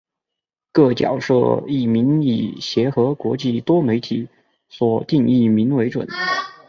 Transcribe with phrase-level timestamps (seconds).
[0.73, 4.27] 各角色译名以协和国际多媒体
[4.67, 6.07] 所定译名为准。